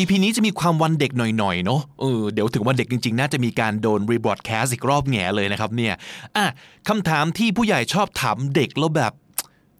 [0.00, 5.94] อีพีนี้จะมีความวันเด็กหน่อยๆเนอะเออเดี๋ยวถึงวันเด็กจริงๆ น่าจะมีการโดนรีบรอดแคสอีกรอบแง่เลยนะครับเนี่ย
[6.36, 6.46] อะ
[6.88, 9.12] คำถามที่ผู้ใหญ่ชอบถามเด็กแล้วแบบ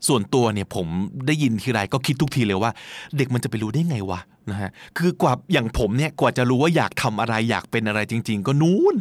[0.09, 0.87] ส่วนตัวเนี่ยผม
[1.27, 2.71] ได้ยินทีไรก็คิดทุกทีเลยว่า
[3.17, 8.97] เด็กมันจะไปรู้ได้ไงวะนะฮะคือกว่าอย่างผมเนี่ยกว่าจะรู้ว่าอยากทำอะไรอยากเป็นอะไรจริง ๆ ก็นู้น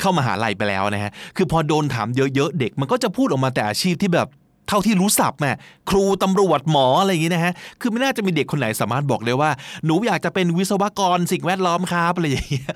[0.00, 4.28] เข้ามาหาลัยไปแล้วนะฮะคือพอโดนถามเยอะๆเด็กมันก็จะพูดออกมาแต่อาชีพที่แบบ
[4.70, 5.52] เท่าที่รู้สับแม่
[5.90, 9.50] ครูตำรวจหมออะไรอย่างงี้นะฮะคือไม่น่าจะมีเด็กคนไหนสามารถบอกเลยว่า
[9.84, 12.72] หนูอยากจะเป็นวิศวกรสิ่งแวดล้อมครับอะไรอย่างเงี้ย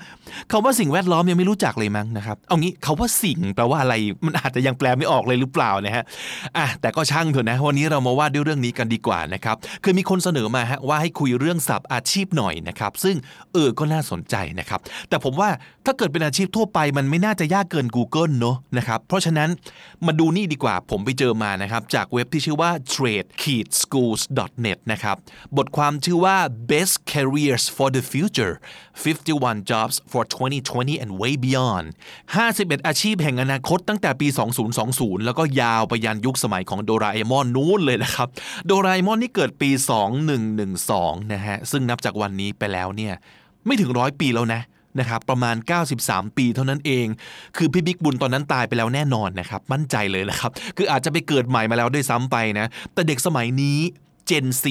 [0.51, 3.93] คำว่าสิ่งแวดล้อมยังไม่รู้จักเลยมั้งนะครับเอางี้คาว่าสิ่งแปลว่าอะไร
[4.25, 6.03] มันอาจจะยังแปลไม่ออกเลยหรือเปล่านะฮะ
[6.57, 13.15] อะแต่ก็ช่างเถอะนะวันนี้เรามาว่าด้วยเรื่องนี้กันดีกว่านะครับคือมีคนเสนอมาฮะว่าให้คุยเรื่องศัพท์อาชีพหน่อยนะครับซึ่ง
[13.53, 15.49] เออก็น่าสนใจนะครับแต่ผมว่า
[15.85, 19.49] ถ้าเกิดเป็นอาชีพทั่วไปมันไม่น่าจะยากเกิน Google เนอะนะครับเพราะฉะนั้น
[20.05, 25.15] มาดูนี่ดีกว่าผมไปเจอมานะครับจากเว็บที่ชื่อว่า trade-schools.net นะครับ
[25.57, 26.37] บทความชื่อว่า
[26.71, 28.53] best careers for the future
[29.03, 31.85] 51 jobs for 2020 and way beyond
[32.35, 34.27] 51 อาชีพแห่งอนาคตตั้งแต่ปี
[34.75, 38.27] 2020 แล้วก็ยาวไปยันยุคสมัยของโดราเอมอนนู้นเลยนะครับ
[38.65, 39.69] โดราเอมอนนี่เกิดปี
[40.51, 43.13] 2112 นะฮะ ซึ่งนับจากวันนี้ไปแล้วเนี่ย
[43.65, 44.61] ไม่ถึงร้อยปีแล้วนะ
[44.99, 45.55] นะครับประมาณ
[45.97, 47.07] 93 ปีเท่านั้นเอง
[47.57, 53.77] คือพี่บิ๊กบุญตอนนั้นตายไปแล้วแน่นอนนะครับมั่นใจเลยนะครับคืออาจจะไปเกิดใหม่มาแล้วด้วยซ้ำไปนะแต่เด็กสมัยนี้
[54.29, 54.65] Gen Z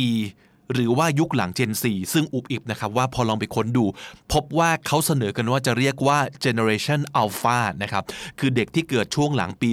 [0.74, 3.84] หรือว่ายุคหลัง Gen 4 ซึ่งอุบอิบนะครับว่าพอลองไปค้นดู
[4.32, 8.04] พบว่าเขาเสนอกันว่าจะเรียกว่า generation alpha นะครับ
[8.38, 9.70] คือเด็กที่เกิดช่วงหลังปี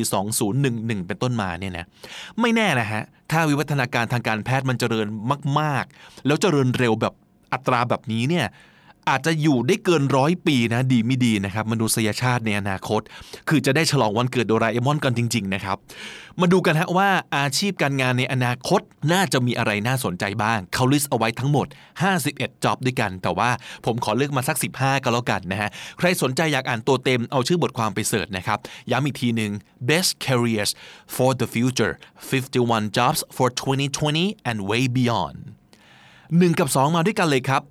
[0.51, 1.85] 2011 เป็นต้นมาเนี่ยนะ
[2.39, 5.07] ไม่แน่นะฮะ ถ้าวิวัฒนาการทางการแพทย์มันเจริญ
[5.59, 7.13] มาก ๆ แล้วเจริญเร็วแบบ
[7.53, 8.45] อัตราแบบนี้เนี่ย
[9.09, 13.01] อาจจะอยู่ได้เกินร้อยปีนะดีไม่ดีนะครับ มนุษยชาติในอนาคต
[13.49, 15.77] คือจะได้ฉลองวันเกิดโดราเอมอนกันจริง ๆ นะครับ
[16.41, 18.81] มาดูกันฮะว่าอาชีพการงานในอนาคต
[19.13, 21.67] น่าจะมีอะไรน่าสนใจบ้างเขาลิสต์เอาไว้ทั้งหมด
[22.15, 23.49] 51 จ็อบด้วยกัน แต่ว่า
[23.85, 28.59] ผมขอเลือกมาสัก 15 ก็แล้วกันนะฮะใครสนใจอยากอ่านตัวเต็มเอาชื่อบทความไปเสิร์ชนะครับ
[28.91, 29.51] ย้ำอีกทีหนึ่ง
[29.89, 30.71] best careers
[31.15, 31.93] for the future
[32.29, 35.35] 51 jobs for 2020 and way beyond
[35.99, 37.63] 1 กับ 2 มาด้วยกันเลยครับ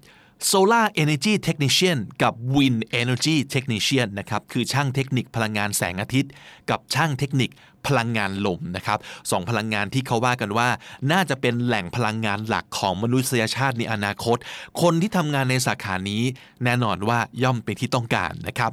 [0.49, 6.33] Solar Energy Technician กับ Wind Energy Technician นะครับคือช่างเทคนิคพลังงานแสงอาทิตย์
[6.71, 7.51] กับช่างเทคนิค
[7.87, 8.99] พลังงานลมนะครับ
[9.31, 10.69] สองพลังงานที่เขาว่ากันว่า
[11.13, 14.37] น่าจะเป็นแหล่งพลังงานหลักของมนุษยชาติในอนาคต
[14.83, 16.23] คนที่ทำงานในสาขานี้
[16.65, 18.73] แน่นอนว่าย่อมเป็นที่ต้องการนะครับ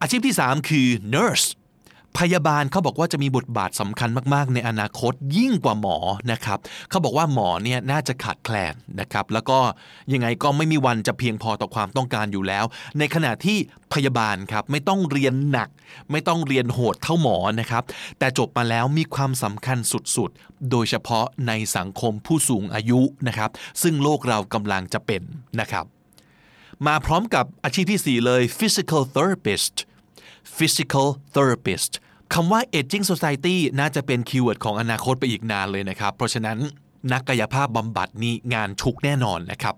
[0.00, 1.46] อาชีพที่ 3 คือ nurse
[2.18, 5.96] พยาบาลเขาบอกว่าจะมีบทบาทสำคัญมากๆ ในอนาคตยิ่งกว่าหมอ
[6.32, 6.58] นะครับ
[6.90, 9.58] เขาบอกว่าหมอเนี่ยน่าจะขาดแคลนนะครับแล้วก็
[10.12, 12.64] ยังไงก็ไม่มีวันจะเพียงพอต่อความต้องการอยู่แล้ว
[12.98, 13.58] ในขณะที่
[13.92, 15.68] พยาบาลครับไม่ต้องเรียนหนัก
[16.10, 17.82] ไม่ต้องเรียนโหดเท่าหมอนะครับ
[18.18, 19.78] แต่จบมาแล้วมีความสำคัญ
[20.16, 23.50] สุดๆ โดยเฉพาะในสังคมผู้สูงอายุนะครับ
[23.82, 25.22] ซึ่งโลกเรากำลังจะเป็น
[25.60, 25.84] นะครับ
[26.86, 29.74] มาพร้อมกับอาชีพที่ 4 เลย physical therapist
[30.56, 31.92] physical therapist
[32.34, 36.58] คำว่า aging society น่าจะเป็น keyword ของอนาคตไปอีกนานเลยนะครับ เพราะฉะนั้น
[37.12, 39.74] นักกายภาพบำบัดนี่งานชุกแน่นอนนะครับ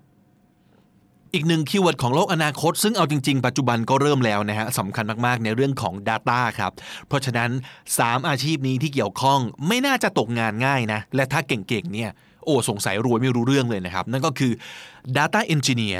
[1.33, 6.71] อีกหนึ่งคีย์เวิร์ดของโลกอนาคต ซึ่งเอาจริง ๆ ปัจจุบันก็เริ่มแล้วนะฮะสำคัญมากๆ ในเรื่องของ Data ครับ
[7.07, 7.49] เพราะฉะนั้น
[7.89, 12.11] 3 อาชีพนี้ที่เกี่ยวข้องไม่น่าจะตกงานง่ายนะ และถ้าเก่งๆ เนี่ย
[12.45, 14.51] โอ้สงสัยรวยไม่รู้เรื่องเลยนะครับ นั่นก็คือ
[15.17, 15.99] Data Engineer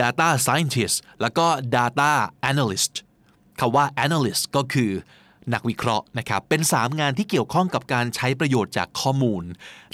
[0.00, 1.46] Data Scientist แล้วก็
[1.76, 2.10] Data
[2.50, 2.94] Analyst
[3.60, 4.90] คำว่า Analyst ก็คือ
[5.54, 9.44] นักวิเคราะห์นะครับเป็น 3 งานที่เกี่ยวข้องกับการใช้ประโยชน์จากข้อมูล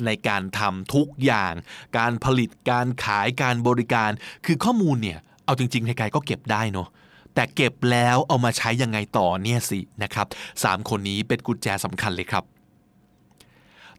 [0.06, 1.52] ในการทำทุกอย่าง
[1.98, 4.10] การผลิตการขายการบริการ
[4.46, 6.88] คือข้อมูลเนี่ยเอาจริงๆใครๆก็เก็บได้เนาะ
[7.34, 10.26] แต่เก็บแล้วเอามาใช้ยังไงต่อเนี่ยสินะครับ
[10.64, 12.44] สามคนนี้เป็นกุญแจสำคัญเลยครับ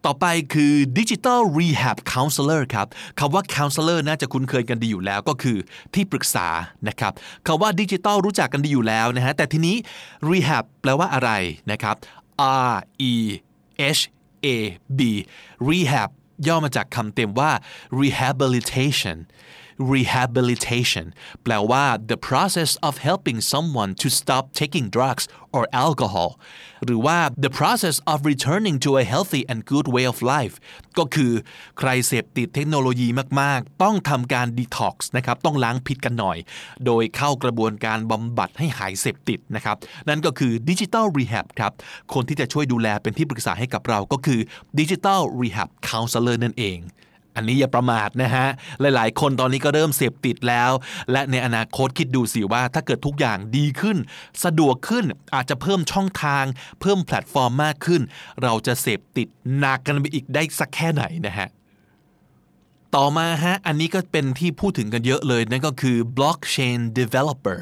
[0.06, 2.88] ต่อไปคือ Digital Rehab Counselor ครับ
[3.20, 5.58] คำว่า Counselor น่าจะคุ้นเคยกันดีอยู่แล้วก็คือ
[5.94, 6.48] ที่ปรึกษา
[6.88, 7.14] นะครับ
[7.48, 9.76] คำว่า Digital รู้จักกันดีอยู่แล้วนะฮะแต่ทีนี้
[10.30, 11.32] Rehab แปลว่าอะไร
[11.72, 11.96] นะครับ
[12.72, 12.76] R
[13.12, 13.14] E
[13.98, 14.02] H
[14.46, 14.48] A
[14.98, 15.00] B
[15.70, 16.10] Rehab
[16.48, 17.52] ย่อมาจากคำเต็มว่า
[18.00, 19.18] rehabilitation
[19.94, 21.06] rehabilitation
[21.44, 25.24] แปลว่า the process of helping someone to stop taking drugs
[25.56, 26.32] or alcohol
[26.86, 30.56] หรือว่า the process of returning to a healthy and good way of life
[30.98, 31.32] ก็คือ
[31.80, 33.08] ใครเสพติดเทคโนโลยี
[33.42, 36.38] มาก ๆ ต้องทำการ detox นะครับ ต้องล้างพิษกันหน่อย
[36.86, 39.78] โดยเข้ากระบวนการบำบัดให้หายเสพติดนะครับ
[40.10, 41.72] นั่นก็คือ digital rehab ครับ
[42.14, 44.40] คนที่จะช่วยดูแลเป็นที่ปรึกษาให้กับเราก็คือ
[44.80, 46.80] digital rehab counselor นั่นเอง
[47.38, 48.48] อันนี้อย่าประมาทนะฮะ
[48.80, 50.72] หลายๆ คนตอนนี้ก็เริ่มเสพติดแล้ว
[51.12, 53.98] และในอนาคตคิดดูสิว่าถ้าเกิดทุกอย่างดีขึ้น
[54.44, 55.06] สะดวกขึ้น
[55.36, 56.46] อาจจะเพิ่มช่องทาง
[56.82, 58.02] เพิ่มแพลตฟอร์มมากขึ้น
[58.44, 61.48] เราจะเสพติดหนักกันไปอีกได้สักแค่ไหนนะฮะ
[62.96, 67.60] ต่อมาฮะ อันนี้ก็เป็นที่พูดถึงกันเยอะเลยนั่นก็คือ blockchain developer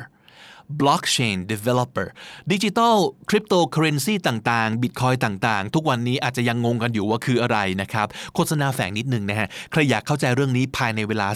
[0.82, 2.08] blockchain developer
[2.52, 2.96] ดิจิทัล
[3.30, 11.28] คริปโตเคอเรนซีต่างๆบิตคอยต่างๆ ทุกวันนี้อาจจะยังงงกันอยู่ว่าคืออะไรนะครับ โฆษณาแฝงนิดนึงนะฮะ ใครอยากเข้าใจเรื่องนี้ภายในเวลา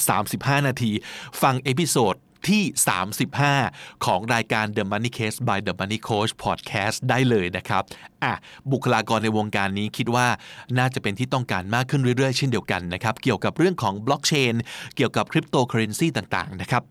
[0.60, 0.92] 35 นาที
[1.42, 2.16] ฟัง episode
[2.50, 2.64] ที่
[3.54, 7.84] 35 ของรายการ The Money Case by The Money Coach Podcast ได้เลยนะครับ
[8.24, 8.34] อะ
[8.72, 10.28] บุคลากรในวงการนี้คิดว่า
[10.78, 14.54] น่าจะเป็นที่ต้องการมากขึ้นเรื่อยๆ เช่นเดียวกันนะครับ เกี่ยวกับเรื่องของบล็อกเชน
[14.96, 16.84] เกี่ยวกับคริปโตเคอเรนซีต่างๆ นะครับ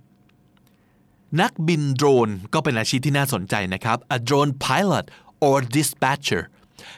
[1.41, 5.07] นักบินโดรนก็เป็นอาชีพที่น่าสนใจนะครับ a drone pilot
[5.47, 6.43] or dispatcher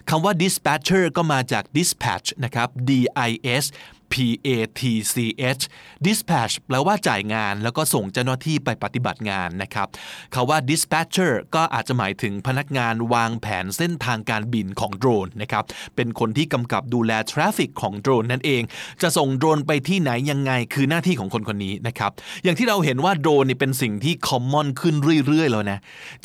[0.08, 2.90] คำว่า dispatcher ก็มาจาก dispatch นะครับ d
[3.28, 3.30] i
[3.62, 3.64] s
[4.12, 4.14] p
[4.46, 4.48] a
[4.78, 5.14] t c
[5.58, 5.62] h
[6.06, 9.88] dispatch แปลว่าจ่ายงาน แล้วก็ส่งเจ้าหน้าที่ไปปฏิบัติงานนะครับ
[10.34, 15.64] คาว่า dispatcher ก็อาจจะหมายถึงพนักงานวางแผนเส้นทางการบินของโดรนนะครับ
[15.96, 18.62] เป็นคนที่กำกับดูแล traffic ของโดรนนั่นเอง
[19.02, 22.10] จะส่งโดรนไปที่ไหนยังไงคือหน้าที่ของคนคนนี้นะครับ
[22.44, 24.94] อย่างที่เราเห็นว่าโดรนนี่เป็นสิ่งที่ common ขึ้น
[25.26, 25.78] เรื่อยๆ แล้วนะ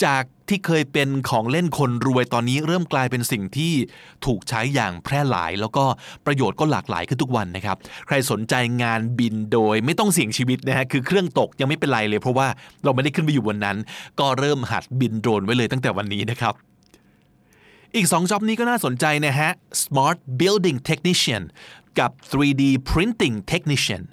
[0.04, 3.74] จากที่เคยเป็นของเล่นคนรวยตอนนี้เริ่มกลายเป็นสิ่งที่
[4.26, 5.86] ถูกใช้อย่างแพร่หลาย แล้วก็
[6.26, 7.78] ประโยชน์ก็หลากหลายขึ้นทุกวันนะครับ
[8.08, 8.54] ใครสนใจ
[8.84, 12.48] งานบินโดยไม่ต้องเสี่ยงชีวิตนะฮะคือเครื่องตกยังไม่เป็นไรเลย เพราะว่า
[12.84, 13.78] เราไม่ได้ขึ้นไปอยู่บนนั้น
[14.20, 16.54] ก็เริ่มหัดบินโดรนไว้เลยตั้งแต่วันนี้นะครับ
[17.96, 19.50] อีก2จ็อบนี้ก็น่าสนใจนะฮะ
[19.84, 21.44] Smart Building Technician
[22.00, 24.04] กับ 3D Printing Technician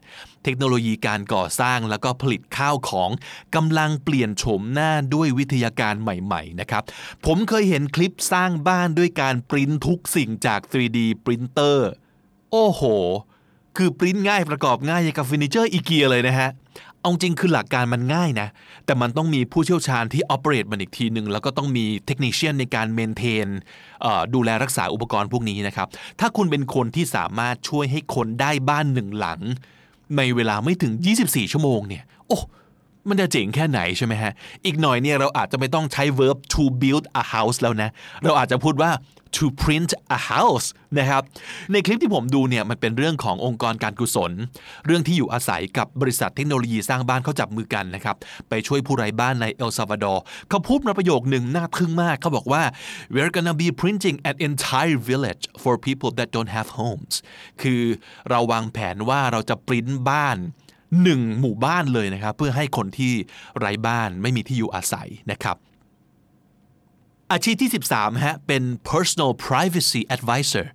[0.45, 3.11] เทคโนโลยีการก่อสร้างแล้วก็ผลิตข้าวของ
[3.55, 6.83] กำลังเปลี่ยนโฉมหน้าด้วยวิทยาการใหม่ๆนะครับ
[7.27, 11.79] ผมเคยเห็นคลิปสร้างบ้านด้วยการปริ้นทุกสิ่งจาก 3D Printer
[12.51, 12.83] โอ้โห
[13.77, 16.51] คือปริ้นง่ายประกอบง่ายอย่างกับเฟอร์นิเจอร์อีเกียเลยนะฮะ
[17.01, 18.49] เอาจริงคือหลักการมันง่ายนะ
[18.87, 23.49] แต่มันต้องมีผู้เชี่ยวชาญที่ o p e r a t e มันอีกทีหนึ่งแล้วก็ต้องมีเทคนิชเชียนในการเมนเทน
[24.35, 25.89] ดูแลรักษาอุปกรณ์พวกนี้นะครับ
[26.21, 29.41] ถ้าคุณเป็นคนที่สามารถช่วยให้คนได้บ้านหนึ่งหลัง
[30.17, 30.93] ในเวลาไม่ถึง
[31.25, 32.39] 24 ชั่วโมงเนี่ย โอ้
[33.09, 34.33] มันจะเจ๋งแค่ไหนใช่ไหมฮะ
[34.65, 37.91] อีกหน่อยเนี่ยเราอาจจะไม่ต้องใช้ verb to build a house แล้วนะ
[38.25, 38.93] เราอาจจะพูดว่า
[39.39, 40.67] to print a house
[40.99, 41.23] นะครับ
[41.73, 44.33] ในคลิปที่ผมดูเนี่ยมันเป็นเรื่องขององค์กรการกุศล
[44.87, 48.17] เรื่องที่อยู่อาศัยกับบริษัทเทคโนโลยีสร้างบ้านเขาจับมือกันนะครับ
[48.49, 52.63] ไปช่วยผู้ไร้บ้านในเอลซาวาดอร์เขาพูดมาประโยคหนึ่งน่าทึ่งมากเขาบอกว่า
[53.15, 57.15] we're gonna be printing an entire village for people that don't have homes
[57.63, 57.83] คือ
[58.31, 60.39] เราวางแผนว่าเราจะปริ้นบ้าน
[61.03, 63.13] หนึ่งหมู่บ้านเลยนะครับ เพื่อให้คนที่
[63.59, 65.57] ไร้บ้านไม่มีที่อยู่อาศัยนะครับ
[67.33, 70.67] อาชีพที่ 13ฮะเป็น personal privacy advisor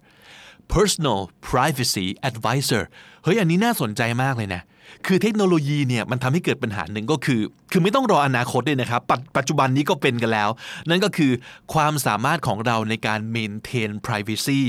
[0.73, 2.83] personal privacy advisor
[3.23, 4.61] เฮ้ยอันนี้น่าสนใจมากเลยนะ
[5.05, 7.41] คือเทคโนโลยีเนี่ยมันทำให้เกิดปัญหาหนึ่งก็คือ
[7.71, 10.49] คือไม่ต้องรออนาคตด้วยนะครับปปัจจุบันนี้ก็เป็นกันแล้ว
[10.89, 11.31] นั่นก็คือ
[11.73, 14.61] ความสามารถของเราในการ maintain privacy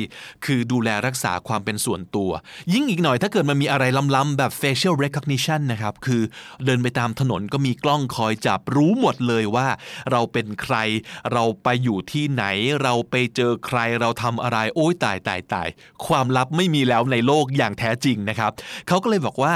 [0.44, 2.30] คือดูแลรักษาความเป็นส่วนตัว
[2.72, 3.84] ยิ่งอีกหน่อยถ้าเกิดมันมีอะไร
[4.16, 6.22] ล้ำๆแบบ facial recognition นะครับ คือ
[6.64, 9.68] เดินไปตามถนนก็มีกล้องคอยจับรู้หมดเลยว่า
[10.10, 10.76] เราเป็นใคร
[11.32, 12.44] เราไปอยู่ที่ไหน
[12.82, 15.68] เราไปเจอใครเราทำอะไร โอ้ยตายตายตาย
[16.06, 18.52] ความลับไม่มีแล้วในโลกอย่างแท้จริงนะครับ
[18.88, 19.54] เขาก็เลยบอกว่า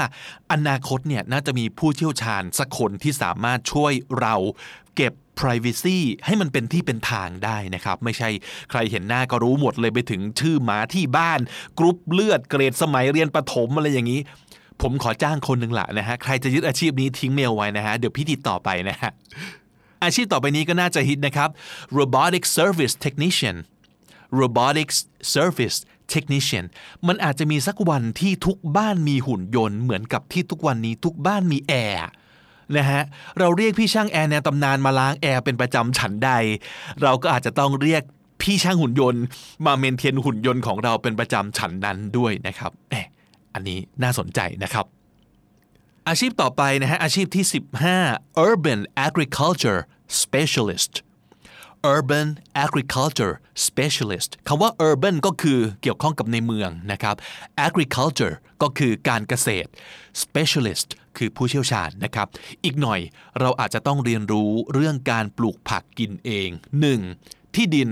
[0.51, 4.35] อนาคตเนี่ยน่าจะมีผู้เชี่ยวชาญสักคนที่สามารถช่วยเรา
[4.95, 8.29] เก็บ privacy ให้มันเป็นที่เป็นทางได้นะครับ ไม่ใช่
[8.69, 11.39] ใครเห็นหน้าก็รู้หมดเลยไปถึงชื่อหมาที่บ้าน
[11.79, 14.21] กรุ๊ปเลือดเกรดสมัยเรียนประถมอะไรอย่างนี้
[14.81, 19.11] ผมขอจ้างคนหนึ่งละนะฮะ ใครจะยึดอาชีพนี้ทิ้งเมลไว้นะฮะ เดี๋ยวพี่ติดต่อไปนะฮะ
[20.03, 21.49] อาชีพต่อไปนี้ก็น่าจะฮิตนะครับ
[21.99, 23.55] robotic service technician
[24.41, 24.97] robotics
[25.35, 25.77] service
[26.13, 26.65] technician
[27.07, 32.09] มันอาจจะมีสักวันที่ทุกบ้านมีหุ่นยนต์เหมือนกับที่ทุกวันนี้ทุกบ้านมีแอร์
[32.77, 33.01] นะฮะ
[33.39, 36.31] เราเรียกพี่ช่างแอร์ในตำนานมาล้างแอร์เป็นประจำฉันใด
[37.01, 38.03] เราก็อาจจะต้องเรียก
[38.41, 39.23] พี่ช่างหุ่นยนต์
[39.65, 43.05] มาเมนเทนหุ่นยนต์ของเราเป็นประจำฉันนั้นด้วยนะครับเออ
[43.53, 44.85] อันนี้น่าสนใจนะครับ
[46.07, 47.45] อาชีพต่อไปนะฮะอาชีพที่
[47.95, 49.79] 15 urban agriculture
[50.21, 50.93] specialist
[51.95, 52.27] urban
[52.63, 53.35] agriculture
[53.67, 57.15] specialist คำว่า urban ก็คือเกี่ยวข้องกับในเมืองนะครับ
[57.67, 59.69] agriculture ก็คือการเกษตร
[60.23, 62.27] specialist คือผู้เชี่ยวชาญนะครับ
[62.63, 62.99] อีกหน่อย
[63.39, 66.49] เราอาจจะต้องเรียนรู้เรื่องการปลูกผักกินเอง
[67.01, 67.55] 1.
[67.55, 67.89] ที่ดิน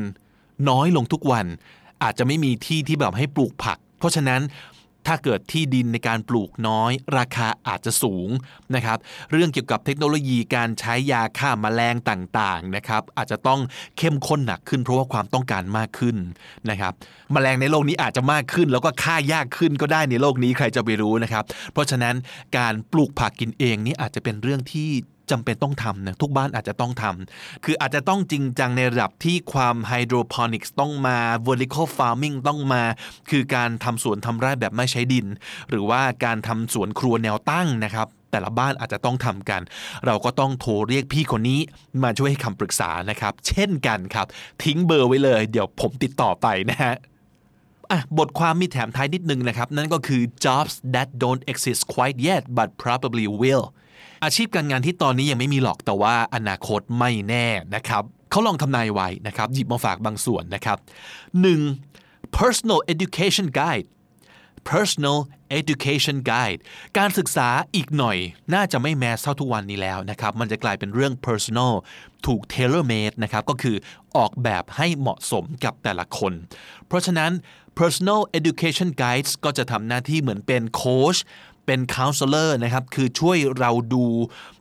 [0.70, 1.46] น้อยลงทุกวัน
[2.04, 4.42] อาจจะไม่มีที่ที่แบบให้ปลูกผัก เพราะฉะนั้น
[5.08, 8.30] ถ้าเกิดที่ดินในการปลูกน้อย ราคาอาจจะสูง
[8.76, 8.98] นะครับ
[9.32, 13.60] เรื่องเกี่ยวกับเทคโนโลยีการใช้ยาฆ่ามาแมลงต่างๆนะครับ อาจจะต้อง
[13.98, 16.16] เข้มข้นหนักขึ้นเพราะว่าความต้องการมากขึ้น
[16.70, 16.94] นะครับ
[17.36, 21.44] มแมลงในโลกนี้อาจจะมากขึ้น แล้วก็ค่ายากขึ้นก็ได้ในโลกนี้ใครจะไปรู้นะครับ
[21.74, 22.16] เพราะฉะนั้น
[22.58, 24.90] การปลูกผักกินเองนี่อาจจะเป็นเรื่องที่
[25.32, 32.84] จำเป็นต้องทำนะทุกบ้านอาจจะต้องทำคืออาจจะต้องจริงจังในระดับที่ความไฮโดรพอนิกส์ต้องมา vertical farming ต้องมา
[33.30, 35.28] คือการทำสวนทำไร่แบบไม่ใช้ดิน
[35.70, 39.62] หรือว่าการทำสวนครัวแนวตั้งนะครับแต่ละบ้านอาจจะต้องทำกัน
[40.06, 41.60] เราก็ต้องโทรเรียกพี่คนนี้
[42.04, 44.28] มาช่วยให้คำปรึกษานะครับ เช่นกันครับ
[44.64, 46.96] ทิ้งเบอร์ไว้เลย เดี๋ยวผมติดต่อไปนะฮะ
[48.18, 53.66] บทความมีแถมท้ายนิดนึงนะครับ นั่นก็คือ jobs that don't exist quite yet but probably will
[54.24, 60.78] อาชีพการงานที่ตอนนี้ยังไม่มีหรอกแต่ว่าอนาคตไม่แน่นะครับเขาลองทำนายไว้นะครับ หยิบมาฝากบางส่วนนะครับ
[61.58, 62.38] 1.
[62.38, 63.88] personal education guide
[64.70, 65.20] personal
[65.60, 66.60] education guide
[66.98, 68.18] การศึกษาอีกหน่อย
[68.54, 71.74] น่าจะไม่แมสเท่าทุกวันนี้แล้วนะครับ มันจะกลายเป็นเรื่อง personal
[72.26, 73.76] ถูก tailor made นะครับ ก็คือ
[74.18, 76.34] ออกแบบให้เหมาะสมกับแต่ละคน
[76.88, 77.32] เพราะฉะนั้น
[77.80, 81.18] personal education guides ก็จะทำหน้าที่เหมือนเป็นโค้ช
[81.66, 84.04] เป็น counselor นะครับคือช่วยเราดู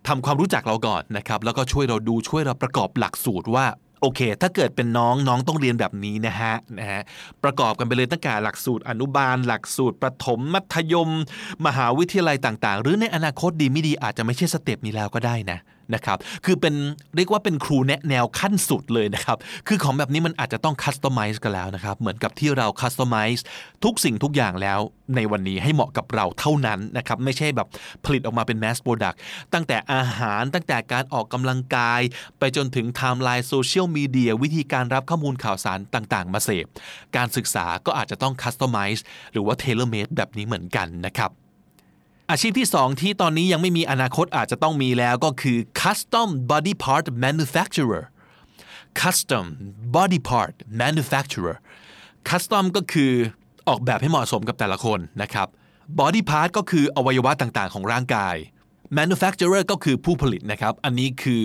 [0.08, 3.66] ทำความรู้จักเราก่อนนะครับแล้วก็ช่วยเราดูช่วยเราประกอบหลักสูตรว่า
[4.02, 7.00] โอเค ถ้าเกิดเป็นน้องน้องต้องเรียนแบบนี้นะฮะนะฮะ
[7.44, 11.10] ประกอบกันไปเลยตั้งแต่หลักสูตรอนุบาล หลักสูตรประถมมัธยม
[11.66, 15.58] มหาวิทยาลัยต่าง ๆ หรือในอนาคตดีไม่ดีอาจจะไม่ใช่ step นี้แล้วก็ได้นะ
[15.94, 16.74] นะครับ คือเป็น
[17.16, 19.36] เรียกว่าเป็นครูแนะแนวขั้นสุดเลยนะครับ
[19.68, 23.44] คือของแบบนี้มันอาจจะต้อง customize กันแล้วนะครับ เหมือนกับที่เรา customize
[23.84, 24.80] ทุกสิ่งทุกอย่างแล้ว
[25.16, 27.68] ในวันนี้ให้เหมาะกับเราเท่านั้นนะครับ ไม่ใช่แบบ
[28.04, 29.20] ผลิตออกมาเป็น mass product
[29.52, 32.00] ตั้งแต่อาหารตั้งแต่การออกกำลังกาย
[32.38, 36.66] ไปจนถึงไทม์ไลน์โซเชียลมีเดียวิธีการรับข้อมูลข่าวสารต่างๆ มาเสพ
[37.16, 41.30] การศึกษาก็อาจจะต้อง customize หรือว่า tailor-made แบบนี้เหมือนกันนะครับ
[42.30, 48.04] อาชีพที่ 2 ที่ตอนนี้ยังไม่มีอนาคตอาจจะต้องมีแล้วก็คือ custom body part manufacturer
[49.00, 49.46] custom
[49.96, 51.56] body part manufacturer
[52.28, 53.12] custom ก็คือ
[53.68, 55.48] ออกแบบให้เหมาะสมกับแต่ละคนนะครับ
[55.98, 58.36] body part ก็คืออวัยวะต่างๆ ของร่างกาย
[58.98, 61.44] manufacturer ก็คือผู้ผลิตนะครับ อันนี้คือ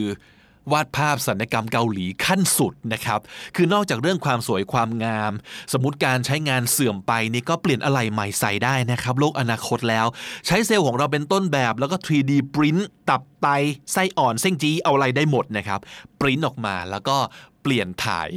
[0.72, 3.20] วาดภาพสัญญกรรมเกาหลีขั้นสุดนะครับ
[3.56, 5.32] คือนอกจากเรื่องความสวยความงาม
[5.74, 10.06] สมมติการใช้งานเสื่อมไปนี่ก็เปลี่ยนอะไรใหม่ใส่ได้นะครับ โลกอนาคตแล้ว
[10.48, 12.78] ใช้เซลล์ของเราเป็นต้นแบบแล้วก็ 3D ปริ้น
[13.10, 13.48] ตับไต
[13.94, 15.80] ไส้อ่อนเส้นจีเอาอะไรได้หมดนะครับ
[16.20, 17.18] ปริ้นออกมาแล้วก็
[17.62, 18.30] เปลี่ยนถ่าย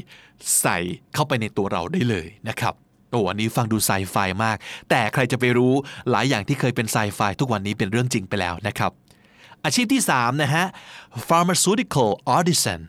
[0.60, 0.78] ใส่
[1.14, 2.74] เข้าไปในตัวเราได้เลยนะครับ
[3.12, 4.56] โอ้อันนี้ฟังดูไซไฟมาก
[4.90, 5.74] แต่ใครจะไปรู้
[6.10, 8.92] หลายอย่างที่เคยเป็นไซไฟทุกวันนี้เป็นเรื่องจริงไปแล้วนะครับ
[9.64, 10.66] อาชีพที่3นะฮะ
[11.28, 12.80] pharmaceutical artisan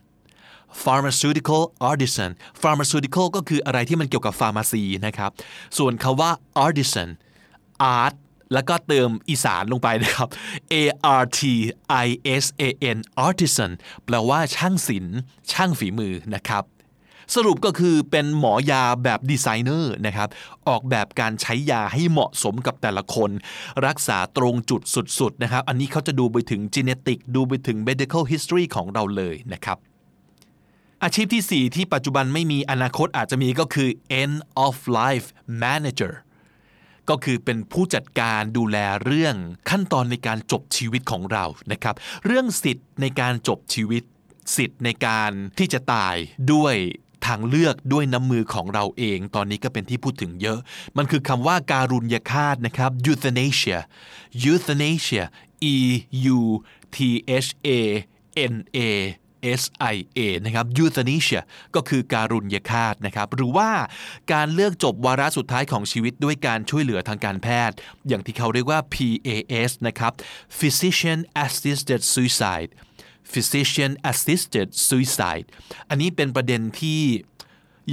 [0.83, 5.31] pharmaceutical artisan pharmaceutical ก็คืออะไรที่มันเกี่ยวกับฟาร์มาซีนะครับ
[5.77, 6.31] ส่วนคาว่า
[6.65, 7.09] artisan
[7.99, 8.15] art
[8.53, 10.27] แล้วก็เติมอีสานลงไปนะครับ
[10.73, 10.75] A
[11.21, 11.41] R T
[12.05, 12.07] I
[12.43, 12.63] S A
[12.95, 12.97] N
[13.27, 13.71] artisan
[14.05, 15.19] แปลว่าช่างศิลป์
[15.51, 16.63] ช่างฝีมือนะครับ
[17.35, 20.29] สรุปก็คือเป็นหมอยาแบบดีไซเนอร์นะครับ
[20.67, 23.31] ออกแบบการใช้ยาให้เหมาะสมกับแต่ละคน
[23.85, 24.81] รักษาตรงจุด
[25.19, 29.77] สุดๆนะครับ อันนี้เขาจะดูไปถึงจีเนติกดูไปถึง medical history ของเราเลยนะครับ
[31.03, 33.89] อาชีพที่ 4 ที่ปัจจุบันไม่มีอนาคตอาจจะมีก็คือ
[34.21, 35.27] end of life
[35.63, 36.13] manager
[37.09, 39.35] ก็คือเป็นผู้จัดการดูแลเรื่อง
[39.69, 41.95] ขั้นตอนในการจบชีวิตของเรานะครับ
[42.25, 44.03] เรื่องสิทธิ์ในการจบชีวิต
[44.57, 46.15] สิทธิ์ในการที่จะตาย
[46.53, 46.75] ด้วย
[47.27, 50.59] ทางเลือกด้วยน้ำมือของเราเอง ตอนนี้ก็เป็นที่พูดถึงเยอะ
[50.97, 53.79] มันคือคำว่าการุญยฆาตนะครับ euthanasia
[54.45, 55.23] euthanasia
[55.73, 55.77] e
[56.37, 56.39] u
[56.95, 56.97] t
[57.45, 57.69] h a
[58.53, 58.79] n a
[59.61, 61.41] S I A นะครับ euthanasia
[61.75, 63.69] ก็คือการุญยฆาตนะครับ หรือว่า
[64.33, 67.75] การเลือกจบวาระสุดท้ายของชีวิตด้วยการช่วยเหลือทางการแพทย์
[68.07, 70.13] อย่างที่เขาเรียกว่า PAS นะครับ
[70.59, 72.71] physician assisted suicide
[73.33, 75.47] physician assisted suicide
[75.89, 77.01] อันนี้เป็นประเด็นที่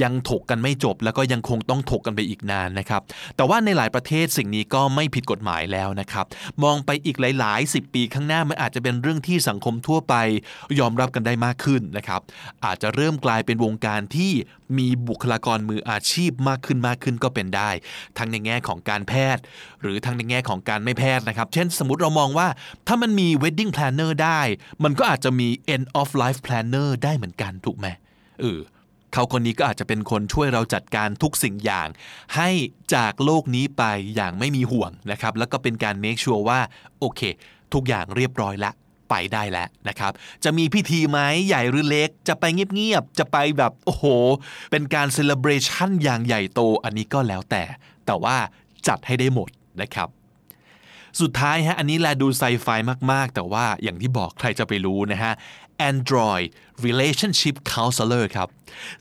[0.03, 3.03] ยังถกกันไม่จบ แล้วก็ยังคงต้องถกกันไปอีกนานนะครับ
[3.37, 6.27] แต่ว่าในหลายประเทศสิ่งนี้ก็ไม่ผิดกฎหมายแล้วนะครับ
[6.63, 10.15] มองไปอีกหลาย ๆ 10 ปีข้างหน้ามันอาจจะเป็นเรื่องที่สังคมทั่วไป
[10.81, 12.21] ยอมรับกันได้มากขึ้นนะครับ
[12.65, 14.33] อาจจะเริ่มกลายเป็นวงการที่
[14.79, 17.71] มีบุคลากรมืออาชีพมากขึ้นมากขึ้นก็เป็นได้
[18.19, 19.43] ทั้งในแง่ของการแพทย์
[19.83, 22.49] หรือทั้งในแง่ของการไม่แพทย์นะครับ เช่นสมมติเรามองว่า
[22.87, 24.41] ถ้ามันมี wedding planner ได้
[24.85, 27.87] มันก็อาจจะมี end of life planner ได้เหมือนกันถูกไหม
[28.41, 28.61] เออ
[29.17, 31.89] เขาคนนี้ก็อาจจะเป็นคนช่วยเราจัดการทุกสิ่งอย่าง
[32.37, 32.51] ให้
[32.95, 33.83] จากโลกนี้ไป
[34.17, 36.61] อย่างไม่มีห่วงนะครับ แล้วก็เป็นการ make sure ว่า
[37.01, 37.21] โอเค
[37.75, 38.71] ทุกอย่างเรียบร้อยละ
[39.11, 40.13] ไปได้แล้วนะครับ
[40.45, 44.05] จะมีพิธีไหมใหญ่หรือเล็ก จะไปเงียบๆ จะไปแบบโอ้โห
[44.71, 47.63] เป็นการเซเลบรชันอย่างใหญ่โตอันนี้ก็แล้วแต่
[48.07, 48.37] แต่ว่า
[48.89, 49.49] จัดให้ได้หมด
[49.83, 50.09] นะครับ
[51.21, 52.69] สุดท้ายฮะอันนี้แลดูไซไฟ
[53.13, 55.33] มาก ๆ แต่ว่าอย่างที่บอกใครจะไปรู้นะฮะ
[55.91, 56.47] Android
[56.87, 58.49] Relationship Counselor ครับ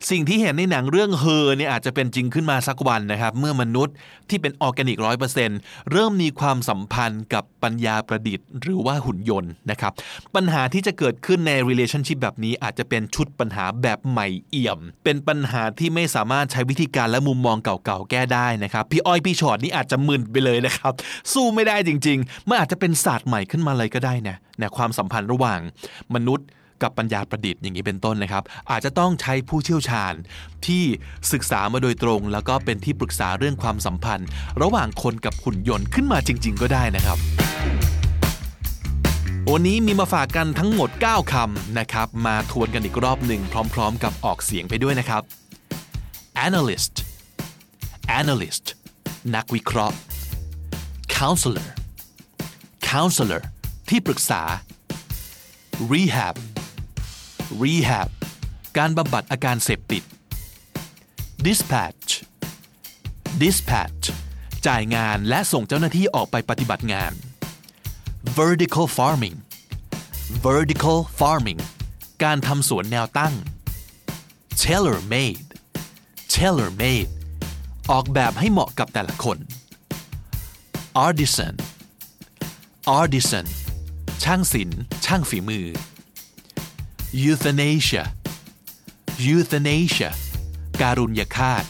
[0.10, 3.96] สิ่งที่เห็นในหนังเรื่อง Her เนี่ยอาจจะเป็นจริงขึ้นมาสักวันนะครับ เมื่อมนุษย์
[4.29, 5.60] ที่เป็นออร์แกนิกร้อยเปอร์เซ็นต์
[5.91, 9.91] เริ่มมีความสัมพันธ์กับปัญญาประดิษฐ์ หรือว่าหุ่นยนต์นะครับ
[10.36, 20.94] ปัญหาที่จะเกิดขึ้นใน relationship แบบนี้อาจจะเป็นชุดปัญหาแบบใหม่เอี่ยม เป็นปัญหาที่ไม่สามารถใช้วิธีการและมุมมองเก่าๆ แก้ได้นะครับ พี่อ้อยพี่ฉอดนี่อาจจะมึนไปเลยนะครับ
[21.34, 25.60] สู้ไม่ได้จริงๆมันอาจจะเป็นศาสตร์ใหม่ขึ้นมาเลยก็ได้นะนะความสัมพันธ์ระหว่าง
[26.15, 26.48] มนุษย์
[26.82, 30.13] กับปัญญาประดิษฐ์อย่างนี้เป็นต้นนะครับ อาจจะต้องใช้ผู้เชี่ยวชาญ
[30.65, 30.84] ที่
[31.32, 34.27] ศึกษามาโดยตรง แล้วก็เป็นที่ปรึกษาเรื่องความสัมพันธ์
[34.62, 37.17] ระหว่างคนกับหุ่นยนต์ขึ้นมาจริง ๆ ก็ได้นะครับ
[39.51, 43.41] วันนี้มีมาฝากกันทั้งหมด 9 คำนะครับ มาทวนกันอีกรอบหนึ่ง
[43.74, 45.22] พร้อม ๆ กับออกเสียงไปด้วยนะครับ
[46.46, 46.94] analyst
[48.20, 48.65] analyst
[49.36, 49.96] นักวิเคราะห์
[51.17, 51.70] counselor
[52.89, 53.44] counselor
[53.89, 54.41] ที่ปรึกษา
[55.91, 56.36] rehab
[57.63, 58.09] rehab
[58.77, 60.03] การบำบัดอาการเสพติด
[61.45, 62.09] dispatch
[63.41, 64.03] dispatch
[64.67, 67.12] จ่ายงานและส่งเจ้าหน้าที่ออกไปปฏิบัติงาน
[68.38, 69.38] vertical farming
[70.45, 71.62] vertical farming
[72.24, 73.33] การทำสวนแนวตั้ง
[74.63, 75.50] tailor made
[76.33, 77.12] tailor made
[77.91, 79.38] ออกแบบให้เหมาะกับแต่ละคน
[81.05, 81.55] artisan
[83.00, 83.45] artisan
[84.24, 85.65] ช่างศิลป์ช่างฝีมือ
[87.13, 88.03] euthanasia
[89.29, 90.09] euthanasia
[90.81, 91.63] การุญยฆาต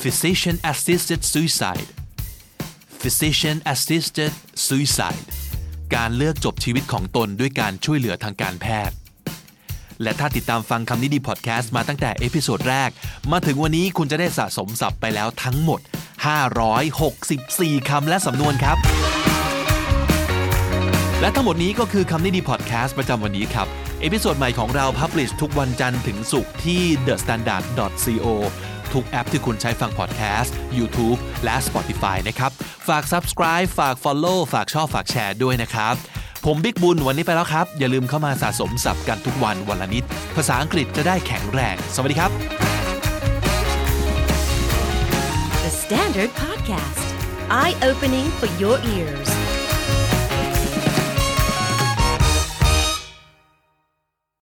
[0.00, 1.90] physician assisted suicide
[3.00, 4.32] physician assisted
[4.66, 5.26] suicide
[5.94, 8.96] การเลือกจบชีวิตของตนด้วยการช่วยเหลือทางการแพทย์
[10.02, 12.90] และถ้าติดตามฟังคำนี้ดีพอดแคสต์มาตั้งแต่ episode แรก
[13.32, 15.80] มาถึงวันนี้คุณจะได้สะสมศัพท์ไปแล้วทั้งหมด
[17.04, 18.78] 564 คำและสำนวนครับ
[21.20, 23.66] และทั้งหมดนี้ก็คือคำนี้ดีพอดแคสต์ประจำวันนี้ครับ
[24.00, 28.26] episode ใหม่ของเรา publish ทุกวันจันทร์ถึงศุกร์ที่ thestandard.co
[28.92, 32.50] ทุกแอปที่คุณใช้ฟังพอดแคสต์ YouTube และ Spotify นะครับ
[32.88, 35.94] ฝาก subscribe ฝาก follow ฝากชอบฝากแชร์ด้วยนะครับ
[36.46, 40.04] ผมบิ๊กบุญวันนี้ไปแล้วครับ อย่าลืมเข้ามาสะสมศัพท์กันทุกวันวันละนิด
[40.36, 42.30] ภาษาอังกฤษจะได้แข็งแรง สวัสดีครับ
[45.64, 47.06] The Standard Podcast,
[47.60, 49.49] eye opening for your ears.